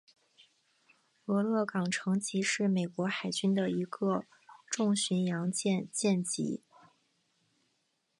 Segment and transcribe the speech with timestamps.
[1.25, 4.25] 俄勒冈城级是美国海军的一个
[4.65, 6.63] 重巡洋舰舰级。